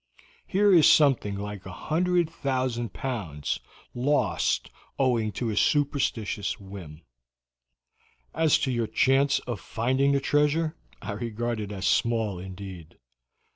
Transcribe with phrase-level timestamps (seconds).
[0.47, 3.59] Here is something like 100,000 pounds
[3.93, 7.03] lost owing to a superstitious whim.
[8.33, 12.97] As to your chance of finding the treasure, I regard it as small indeed.